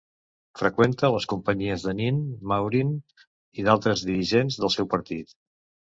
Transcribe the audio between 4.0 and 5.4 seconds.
dirigents del seu partit.